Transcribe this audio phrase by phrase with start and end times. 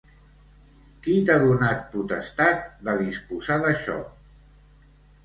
[1.01, 3.99] Qui t'ha donat potestat de disposar d'això?